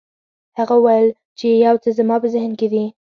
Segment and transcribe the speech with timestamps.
[0.57, 2.85] هغه وویل چې یو څه زما په ذهن کې دي.